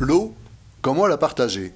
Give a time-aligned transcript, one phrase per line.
[0.00, 0.34] L'eau,
[0.82, 1.72] comment la partager?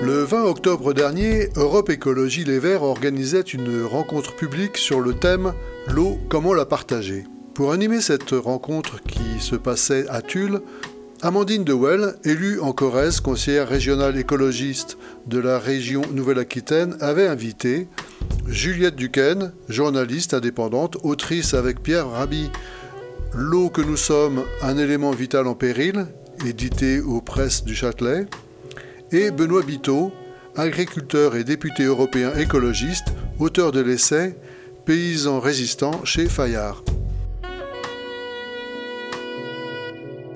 [0.00, 5.54] Le 20 octobre dernier, Europe Écologie Les Verts organisait une rencontre publique sur le thème
[5.88, 7.24] L'eau, comment la partager
[7.54, 10.60] Pour animer cette rencontre qui se passait à Tulle,
[11.20, 17.88] Amandine Dewell, élue en Corrèze, conseillère régionale écologiste de la région Nouvelle-Aquitaine, avait invité
[18.46, 22.50] Juliette Duquesne, journaliste indépendante, autrice avec Pierre Rabhi,
[23.32, 26.06] L'eau que nous sommes, un élément vital en péril,
[26.44, 28.26] édité aux presses du Châtelet,
[29.12, 30.10] et Benoît Biteau,
[30.56, 33.06] agriculteur et député européen écologiste,
[33.38, 34.36] auteur de l'essai
[34.84, 36.82] Paysans résistants chez Fayard.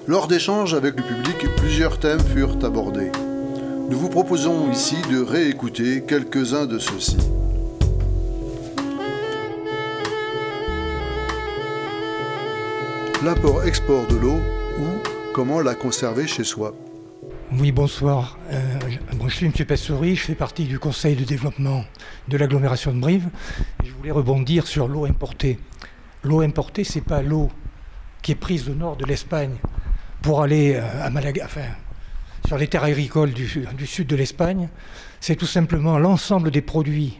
[0.07, 3.11] Lors d'échanges avec le public, plusieurs thèmes furent abordés.
[3.91, 7.17] Nous vous proposons ici de réécouter quelques-uns de ceux-ci.
[13.25, 14.39] L'apport-export de l'eau
[14.79, 15.01] ou
[15.33, 16.75] comment la conserver chez soi.
[17.53, 18.39] Oui, bonsoir.
[18.53, 18.79] Euh,
[19.27, 19.53] je suis M.
[19.53, 21.87] Pessoury, je fais partie du conseil de développement
[22.29, 23.31] de l'agglomération de Brive.
[23.83, 25.59] je voulais rebondir sur l'eau importée.
[26.23, 27.51] L'eau importée, ce n'est pas l'eau
[28.21, 29.57] qui est prise au nord de l'Espagne
[30.21, 31.69] pour aller euh, à Malaga, enfin,
[32.47, 33.49] sur les terres agricoles du,
[33.87, 34.69] sud de l'Espagne.
[35.21, 37.19] C'est tout simplement l'ensemble des produits,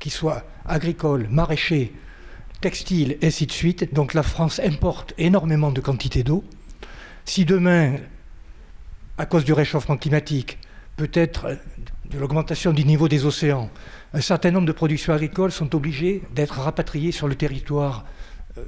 [0.00, 1.92] qui soient agricoles, maraîchers,
[2.60, 3.94] textiles, et ainsi de suite.
[3.94, 6.44] Donc la France importe énormément de quantités d'eau.
[7.24, 7.96] Si demain
[9.18, 10.58] à cause du réchauffement climatique,
[10.96, 11.58] peut-être
[12.10, 13.70] de l'augmentation du niveau des océans,
[14.12, 18.04] un certain nombre de productions agricoles sont obligées d'être rapatriées sur le territoire
[18.58, 18.64] euh,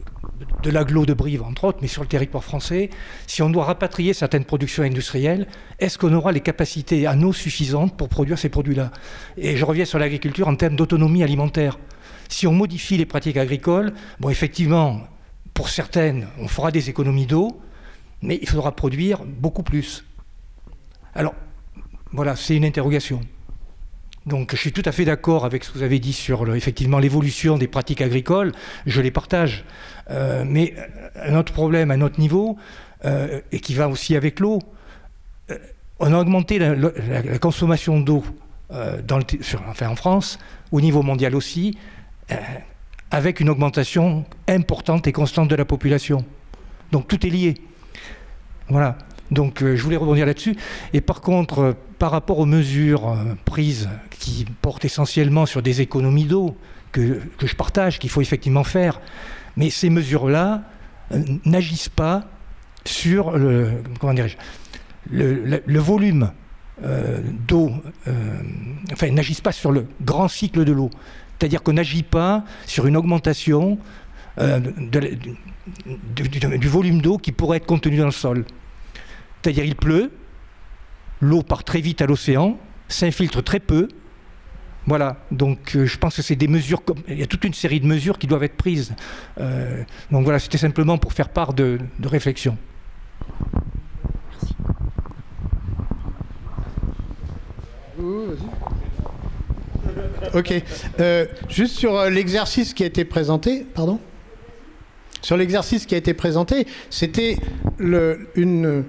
[0.62, 2.90] de l'agglo de Brive, entre autres, mais sur le territoire français.
[3.26, 5.46] Si on doit rapatrier certaines productions industrielles,
[5.78, 8.90] est-ce qu'on aura les capacités en eau suffisantes pour produire ces produits-là?
[9.36, 11.78] Et je reviens sur l'agriculture en termes d'autonomie alimentaire.
[12.28, 15.00] Si on modifie les pratiques agricoles, bon, effectivement,
[15.54, 17.60] pour certaines, on fera des économies d'eau,
[18.22, 20.04] mais il faudra produire beaucoup plus.
[21.14, 21.34] Alors,
[22.12, 23.20] voilà, c'est une interrogation.
[24.26, 26.98] Donc, je suis tout à fait d'accord avec ce que vous avez dit sur effectivement
[26.98, 28.52] l'évolution des pratiques agricoles.
[28.86, 29.64] Je les partage.
[30.10, 30.74] Euh, mais
[31.16, 32.58] un autre problème, un autre niveau,
[33.04, 34.58] euh, et qui va aussi avec l'eau,
[35.50, 35.56] euh,
[35.98, 38.22] on a augmenté la, consommation d'eau
[38.70, 40.38] en France,
[40.72, 41.76] au niveau mondial aussi,
[43.10, 46.24] avec une augmentation importante et constante de la population.
[46.92, 47.54] Donc tout est lié.
[48.68, 48.98] Voilà.
[49.30, 50.56] Donc euh, je voulais rebondir là-dessus.
[50.92, 55.80] Et par contre, euh, par rapport aux mesures euh, prises qui portent essentiellement sur des
[55.80, 56.56] économies d'eau,
[56.92, 59.00] que, je partage, qu'il faut effectivement faire,
[59.56, 60.62] mais ces mesures-là
[61.44, 62.24] n'agissent pas
[62.86, 64.14] sur le, comment
[65.10, 66.32] le, volume
[67.46, 67.72] d'eau,
[68.90, 70.88] enfin n'agissent pas sur le grand cycle de l'eau.
[71.38, 73.78] C'est-à-dire qu'on n'agit pas sur une augmentation
[76.14, 78.44] du volume d'eau qui pourrait être contenu dans le sol.
[79.42, 80.10] C'est-à-dire il pleut,
[81.20, 83.88] l'eau part très vite à l'océan, s'infiltre très peu.
[84.86, 87.52] Voilà, donc euh, je pense que c'est des mesures, comme, il y a toute une
[87.52, 88.94] série de mesures qui doivent être prises.
[89.38, 92.56] Euh, donc voilà, c'était simplement pour faire part de, réflexion.
[100.34, 100.54] Ok.
[101.00, 103.98] Euh, juste sur l'exercice qui a été présenté, pardon
[105.22, 107.36] Sur l'exercice qui a été présenté, c'était
[107.78, 108.84] une,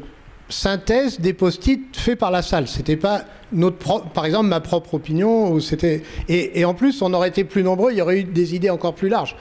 [0.50, 2.68] synthèse des post-it faits par la salle.
[2.68, 5.52] C'était pas notre par exemple ma propre opinion.
[5.52, 8.56] Ou c'était et, en plus on aurait été plus nombreux, il y aurait eu des
[8.56, 9.36] idées encore plus larges.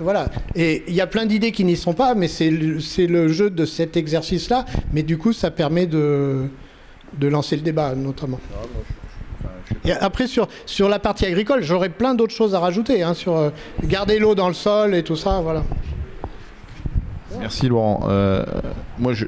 [0.00, 0.28] voilà.
[0.54, 3.64] Et il y a plein d'idées qui n'y sont pas, mais c'est le, jeu de
[3.64, 4.66] cet exercice-là.
[4.92, 6.48] Mais du coup, ça permet de
[7.18, 8.38] de lancer le débat notamment.
[10.00, 13.50] Après, sur, sur la partie agricole, j'aurais plein d'autres choses à rajouter, hein, sur euh,
[13.84, 15.62] garder l'eau dans le sol et tout ça, voilà.
[17.38, 18.06] Merci Laurent.
[18.08, 18.44] Euh,
[18.98, 19.26] moi, je,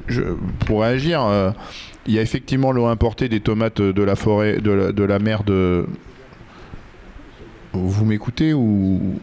[0.65, 1.51] pour réagir, euh,
[2.05, 5.85] il y a effectivement l'eau importée des tomates de la forêt, de la, mer de.
[7.73, 9.15] Vous m'écoutez ou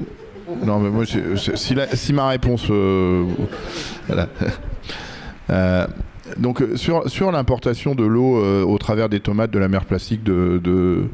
[0.65, 3.27] non mais moi si, ma réponse euh,
[6.37, 11.09] donc sur, sur l'importation de l'eau au travers des tomates de la mer plastique de,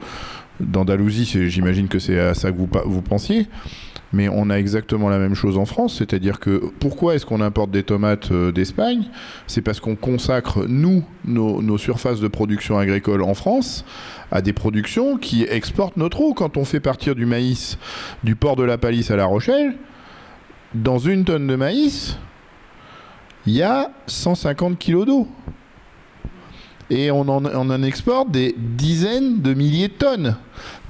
[0.60, 3.46] d'Andalousie, j'imagine que c'est à ça que vous, vous pensiez.
[4.14, 7.72] Mais on a exactement la même chose en France, c'est-à-dire que pourquoi est-ce qu'on importe
[7.72, 9.08] des tomates euh, d'Espagne?
[9.48, 13.84] C'est parce qu'on consacre, nous, nos, surfaces de production agricole en France
[14.30, 16.32] à des productions qui exportent notre eau.
[16.32, 17.76] Quand on fait partir du maïs
[18.22, 19.74] du port de la Palisse à La Rochelle,
[20.74, 22.16] dans une tonne de maïs,
[23.46, 25.28] il y a 150 kilos d'eau.
[26.90, 30.36] et on en, exporte des dizaines de milliers de tonnes.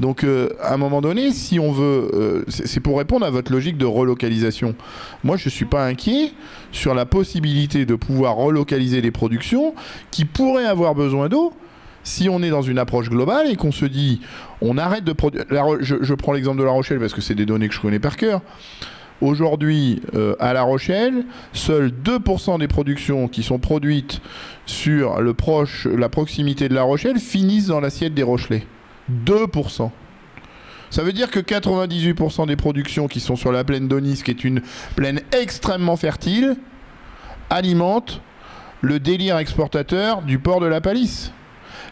[0.01, 3.53] Donc euh, à un moment donné, si on veut, euh, c'est pour répondre à votre
[3.53, 4.75] logique de relocalisation.
[5.23, 6.33] Moi, je ne suis pas inquiet
[6.73, 9.75] sur la possibilité de pouvoir relocaliser les productions
[10.11, 11.53] qui pourraient avoir besoin d'eau.
[12.03, 14.21] Si on est dans une approche globale et qu'on se dit,
[14.61, 15.45] on arrête de produire.
[15.81, 17.99] Je, je prends l'exemple de La Rochelle parce que c'est des données que je connais
[17.99, 18.43] par cœur.
[19.25, 21.25] Aujourd'hui, euh, à La Rochelle,
[21.55, 24.21] seuls 2% des productions qui sont produites
[24.67, 28.67] sur le proche, la proximité de La Rochelle finissent dans l'assiette des Rochelais.
[29.25, 29.91] 2%.
[30.91, 34.45] Ça veut dire que 98% des productions qui sont sur la plaine d'Onis, qui est
[34.45, 34.61] une
[34.95, 36.57] plaine extrêmement fertile,
[37.49, 38.21] alimentent
[38.83, 41.33] le délire exportateur du port de la Palisse.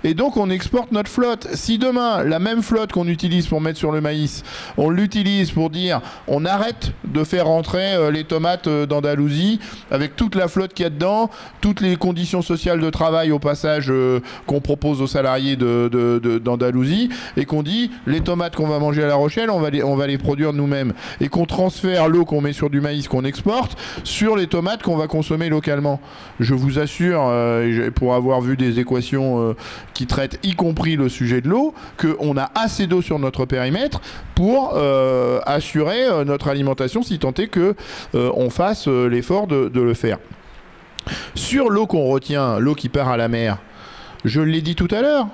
[0.04, 1.48] Et donc on exporte notre flotte.
[1.54, 4.42] Si demain, la même flotte qu'on utilise pour mettre sur le maïs,
[4.76, 9.60] on l'utilise pour dire on arrête de faire rentrer euh, les tomates euh, d'Andalousie
[9.90, 13.38] avec toute la flotte qu'il y a dedans, toutes les conditions sociales de travail au
[13.38, 19.04] passage euh, qu'on propose aux salariés d'Andalousie, et qu'on dit les tomates qu'on va manger
[19.04, 20.92] à La Rochelle, on va les, on va les produire nous-mêmes.
[21.20, 24.96] Et qu'on transfère l'eau qu'on met sur du maïs qu'on exporte sur les tomates qu'on
[24.96, 26.00] va consommer localement.
[26.40, 27.30] Je vous assure,
[27.94, 29.54] pour avoir vu des équations
[29.94, 34.00] qui traite y compris le sujet de l'eau, qu'on a assez d'eau sur notre périmètre
[34.34, 37.74] pour euh, assurer euh, notre alimentation si tant est que
[38.14, 40.18] euh, on fasse l'effort de, de, le faire.
[41.34, 43.58] Sur l'eau qu'on retient, l'eau qui part à la mer,
[44.24, 45.26] je l'ai dit tout à l'heure,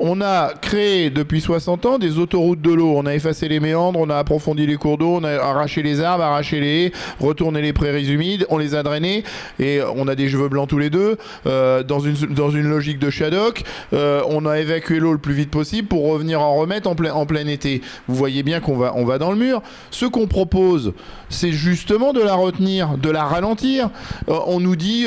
[0.00, 2.94] on a créé depuis 60 ans des autoroutes de l'eau.
[2.96, 6.00] On a effacé les méandres, on a approfondi les cours d'eau, on a arraché les
[6.00, 9.24] arbres, arraché les haies, retourné les prairies humides, on les a drainés
[9.58, 11.18] et on a des cheveux blancs tous les deux.
[11.46, 13.62] Euh, dans, une, logique de Shadok,
[13.92, 17.46] euh, on a évacué l'eau le plus vite possible pour revenir en remettre en plein,
[17.46, 17.82] été.
[18.08, 19.62] Vous voyez bien qu'on va, dans le mur.
[19.90, 20.94] Ce qu'on propose,
[21.28, 23.90] c'est justement de la retenir, de la ralentir.
[24.28, 25.06] Euh, on nous dit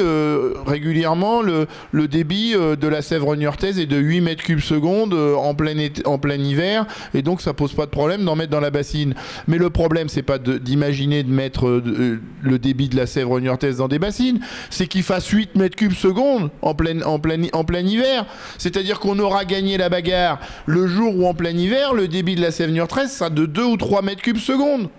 [0.68, 5.36] régulièrement le, le débit de la Sèvre niortaise est de 8 mètres cubes secondes euh,
[5.36, 5.74] en plein,
[6.06, 9.14] en plein hiver, et donc ça pose pas de problème d'en mettre dans la bassine.
[9.48, 13.40] Mais le problème, c'est pas d'imaginer de, mettre euh, euh, le débit de la Sèvre
[13.40, 14.40] niortaise dans des bassines,
[14.70, 18.26] c'est qu'il fasse 8 mètres cubes secondes en plein, en plein, hiver.
[18.58, 22.42] C'est-à-dire qu'on aura gagné la bagarre le jour où en plein hiver, le débit de
[22.42, 24.90] la Sèvre niortaise sera de 2 ou 3 mètres cubes secondes.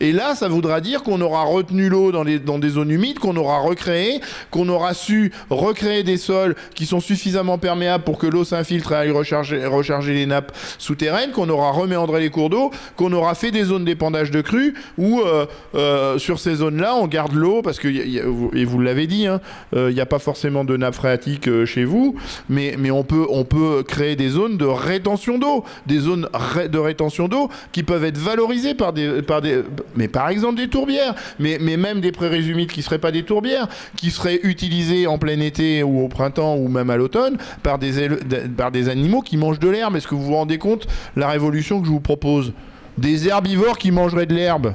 [0.00, 3.36] Et là, ça voudra dire qu'on aura retenu l'eau dans, dans des zones humides, qu'on
[3.36, 4.20] aura recréé,
[4.50, 8.96] qu'on aura su recréer des sols qui sont suffisamment perméables pour que l'eau s'infiltre et
[8.96, 13.64] aille recharger, les nappes souterraines, qu'on aura reméandré les cours d'eau, qu'on aura fait des
[13.64, 17.88] zones d'épandage de crues où euh, euh, sur ces zones-là, on garde l'eau parce que,
[17.88, 19.40] et vous l'avez dit, hein,
[19.74, 22.16] euh, il n'y a pas forcément de nappe phréatique chez vous,
[22.48, 26.28] mais, on, peut, créer des zones de rétention d'eau, des zones
[26.70, 28.92] de rétention d'eau qui peuvent être valorisées par
[29.26, 29.62] par des,
[29.96, 33.22] mais par exemple des tourbières, mais, même des prairies humides qui ne seraient pas des
[33.22, 37.78] tourbières, qui seraient utilisées en plein été ou au printemps ou même à l'automne par
[37.78, 38.08] des,
[38.56, 39.96] par des animaux qui mangent de l'herbe.
[39.96, 40.86] Est-ce que vous vous rendez compte
[41.16, 42.52] la révolution que je vous propose?
[42.96, 44.74] Des herbivores qui mangeraient de l'herbe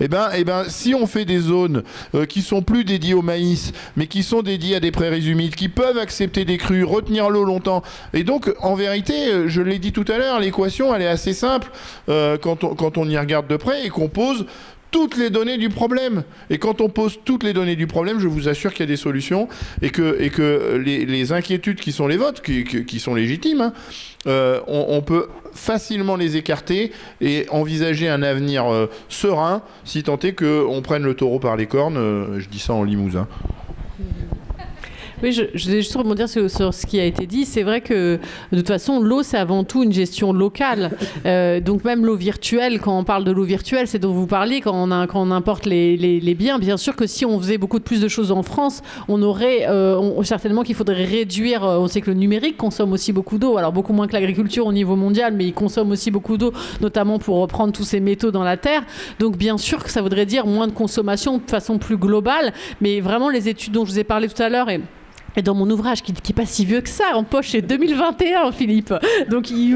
[0.00, 1.82] eh ben, eh ben, si on fait des zones
[2.14, 5.54] euh, qui sont plus dédiées au maïs, mais qui sont dédiées à des prairies humides,
[5.54, 9.78] qui peuvent accepter des crues, retenir l'eau longtemps, et donc en vérité, euh, je l'ai
[9.78, 11.70] dit tout à l'heure, l'équation elle est assez simple
[12.08, 14.46] euh, quand on y regarde de près et qu'on pose
[14.90, 16.24] toutes les données du problème.
[16.50, 18.86] Et quand on pose toutes les données du problème, je vous assure qu'il y a
[18.86, 19.48] des solutions
[19.82, 23.72] et que, les, inquiétudes qui sont les vôtres, qui, sont légitimes, hein,
[24.26, 30.32] euh, on, peut facilement les écarter et envisager un avenir euh, serein si tant est
[30.32, 31.96] qu'on prenne le taureau par les cornes.
[31.96, 33.28] Euh, je dis ça en limousin.
[35.20, 37.44] Oui, je, je voulais juste rebondir sur, ce qui a été dit.
[37.44, 38.20] C'est vrai que
[38.52, 40.92] de toute façon, l'eau, c'est avant tout une gestion locale.
[41.26, 44.60] Euh, donc même l'eau virtuelle, quand on parle de l'eau virtuelle, c'est dont vous parliez,
[44.60, 46.60] quand on, importe les, biens.
[46.60, 50.22] Bien sûr que si on faisait beaucoup plus de choses en France, on aurait euh,
[50.22, 51.64] certainement qu'il faudrait réduire.
[51.64, 53.56] Euh, on sait que le numérique consomme aussi beaucoup d'eau.
[53.56, 57.18] Alors beaucoup moins que l'agriculture au niveau mondial, mais il consomme aussi beaucoup d'eau, notamment
[57.18, 58.84] pour reprendre tous ces métaux dans la terre.
[59.18, 62.52] Donc bien sûr que ça voudrait dire moins de consommation de façon plus globale.
[62.80, 64.80] Mais vraiment, les études dont je vous ai parlé tout à l'heure et
[65.42, 68.94] dans mon ouvrage, qui n'est pas si vieux que ça, en poche, c'est 2021, Philippe.
[69.28, 69.74] Donc, il,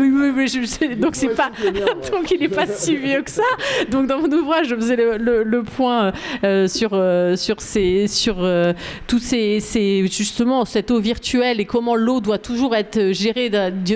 [0.99, 1.51] donc c'est pas,
[2.13, 3.43] donc il n'est pas si vieux que ça.
[3.91, 6.13] Donc, dans mon ouvrage, je faisais le, point
[6.45, 8.73] euh, sur euh, sur ces sur euh,
[9.07, 13.51] tous ces, ces, justement cette eau virtuelle et comment l'eau doit toujours être gérée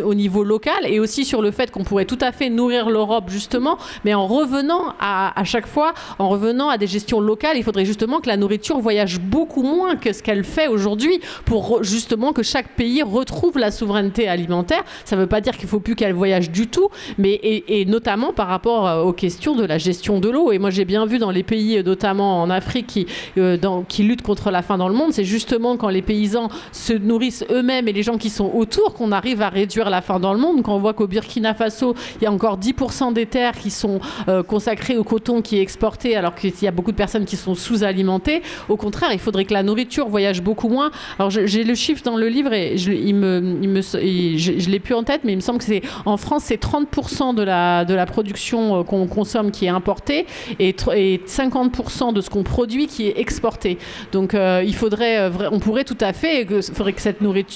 [0.04, 3.24] au niveau local et aussi sur le fait qu'on pourrait tout à fait nourrir l'Europe
[3.28, 7.64] justement, mais en revenant à, à chaque fois, en revenant à des gestions locales, il
[7.64, 12.32] faudrait justement que la nourriture voyage beaucoup moins que ce qu'elle fait aujourd'hui pour justement
[12.32, 14.84] que chaque pays retrouve la souveraineté alimentaire.
[15.04, 17.84] Ça ne veut pas dire qu'il ne faut plus qu'elle voyage du tout, mais et,
[17.84, 20.52] notamment par rapport aux questions de la gestion de l'eau.
[20.52, 24.22] Et moi, j'ai bien vu dans les pays, notamment en Afrique, qui, dans, qui luttent
[24.22, 27.92] contre la faim dans le monde, c'est justement quand les paysans se nourrissent eux-mêmes et
[27.92, 30.62] les gens qui sont autour qu'on arrive à réduire la faim dans le monde.
[30.62, 34.00] Quand on voit qu'au Burkina Faso, il y a encore 10% des terres qui sont
[34.46, 37.54] consacrées au coton qui est exporté alors qu'il y a beaucoup de personnes qui sont
[37.54, 38.42] sous-alimentées.
[38.68, 40.90] Au contraire, il faudrait que la nourriture voyage beaucoup moins.
[41.18, 45.32] Alors j'ai le chiffre dans le livre et je, il l'ai plus en tête, mais
[45.32, 49.50] il me semble que c'est en France, c'est 30% de la, production euh, qu'on consomme
[49.50, 50.26] qui est importée
[50.58, 53.78] et, et 50% de ce qu'on produit qui est exporté.
[54.12, 57.00] Donc euh, il faudrait, euh, on pourrait tout à fait, il faudrait que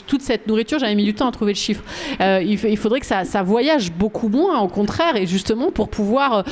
[0.06, 1.82] toute cette nourriture, j'avais mis du temps à trouver le chiffre,
[2.20, 6.44] il, faudrait que ça, voyage beaucoup moins, au contraire, et justement pour pouvoir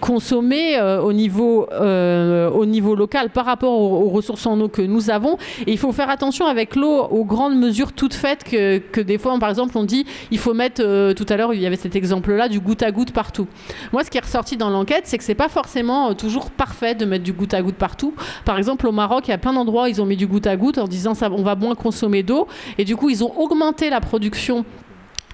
[0.00, 5.36] consommer au niveau au niveau local par rapport aux, ressources en eau que nous avons.
[5.66, 9.18] Et il faut faire attention avec l'eau aux grandes mesures toutes faites que, que des
[9.18, 11.76] fois, par exemple, on dit il faut mettre, euh, tout à l'heure, il y avait
[11.76, 13.48] cet exemple-là, du goutte à goutte partout.
[13.92, 16.94] Moi, ce qui est ressorti dans l'enquête, c'est que c'est pas forcément euh, toujours parfait
[16.94, 18.14] de mettre du goutte à goutte partout.
[18.44, 20.56] Par exemple, au Maroc, il y a plein d'endroits ils ont mis du goutte à
[20.56, 22.46] goutte en disant ça, on va moins consommer d'eau.
[22.78, 24.64] Et du coup, ils ont augmenté la production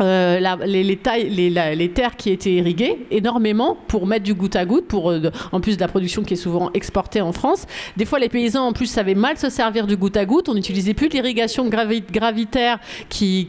[0.00, 5.31] euh, les, terres qui étaient irriguées énormément pour mettre du goutte à goutte, pour, euh,
[5.52, 7.67] en plus de la production qui est souvent exportée en France.
[7.97, 10.49] Des fois, les paysans en plus savaient mal se servir du goutte à goutte.
[10.49, 12.78] On n'utilisait plus l'irrigation gravitaire
[13.09, 13.47] qui,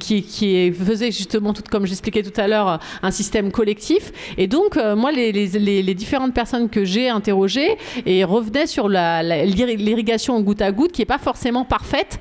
[0.79, 4.11] faisait justement, tout comme j'expliquais tout à l'heure, un système collectif.
[4.37, 10.61] Et donc, euh, moi, les, différentes personnes que j'ai interrogées et revenaient sur l'irrigation goutte
[10.61, 12.19] à goutte qui n'est pas forcément parfaite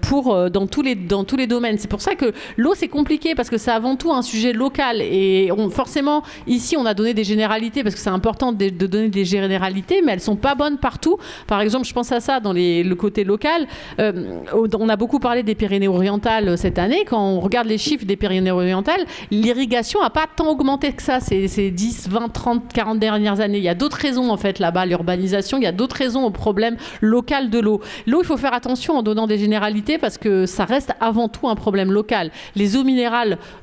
[0.00, 1.78] pour, dans tous les domaines.
[1.78, 5.00] C'est pour ça que l'eau, c'est compliqué parce que c'est avant tout un sujet local.
[5.00, 9.24] Et forcément, ici, on a donné des généralités parce que c'est important de, donner des
[9.24, 11.18] généralités, mais elles sont pas bonnes partout.
[11.46, 13.66] Par exemple, je pense à ça dans le côté local.
[13.98, 17.04] Euh, on a beaucoup parlé des Pyrénées-Orientales euh, cette année.
[17.06, 21.70] Quand on regarde les chiffres des Pyrénées-Orientales, l'irrigation n'a pas tant augmenté que ça ces,
[21.70, 23.58] 10, 20, 30, 40 dernières années.
[23.58, 25.58] Il y a d'autres raisons, en fait, là-bas, l'urbanisation.
[25.58, 27.80] Il y a d'autres raisons au problème local de l'eau.
[28.06, 31.48] L'eau, il faut faire attention en donnant des généralités parce que ça reste avant tout
[31.48, 32.30] un problème local.
[32.54, 33.17] Les eaux minérales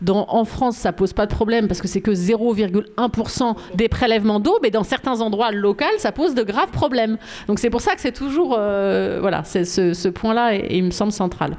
[0.07, 4.57] en France, ça pose pas de problème parce que c'est que 0,1% des prélèvements d'eau,
[4.61, 7.17] mais dans certains endroits locaux, ça pose de graves problèmes.
[7.47, 11.11] Donc c'est pour ça que c'est toujours, euh, voilà, ce, ce point-là, il me semble
[11.11, 11.57] central.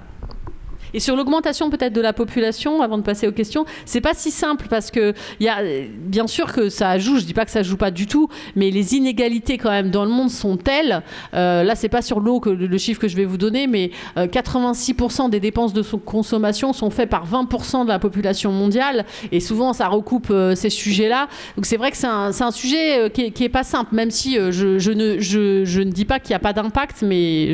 [0.94, 4.30] Et sur l'augmentation peut-être de la population, avant de passer aux questions, c'est pas si
[4.30, 5.58] simple parce que y a,
[5.98, 8.70] bien sûr que ça joue, je dis pas que ça joue pas du tout, mais
[8.70, 11.02] les inégalités quand même dans le monde sont telles.
[11.34, 13.90] Euh, là, c'est pas sur l'eau que le, chiffre que je vais vous donner, mais
[14.16, 19.40] 86% euh, des dépenses de consommation sont faites par 20% de la population mondiale, et
[19.40, 21.28] souvent ça recoupe euh, ces sujets-là.
[21.56, 24.90] Donc c'est vrai que c'est un, sujet euh, qui est, pas simple, même si je,
[24.90, 27.52] ne, dis pas qu'il n'y a pas d'impact, mais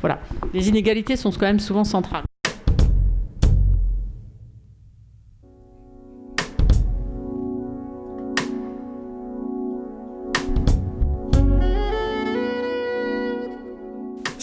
[0.00, 0.20] voilà,
[0.52, 2.24] les inégalités sont quand même souvent centrales.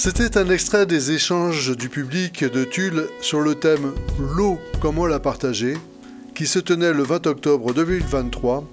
[0.04, 3.92] C'était un extrait des échanges du public de Tulle sur le thème
[4.36, 5.76] L'eau, comment la partager
[6.34, 8.64] qui se tenait le 20 octobre 2023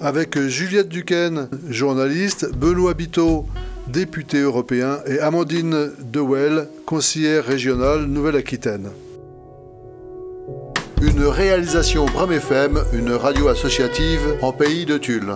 [0.00, 3.46] avec Juliette Duquesne, journaliste, Benoît Biteau,
[3.88, 8.90] député européen, et Amandine Dewell, conseillère régionale Nouvelle-Aquitaine.
[11.02, 15.34] Une réalisation Bram FM, une radio associative en pays de Tulle.